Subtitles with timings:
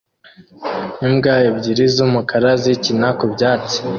[1.05, 3.77] Imbwa ebyiri z'umukara zikina ku byatsi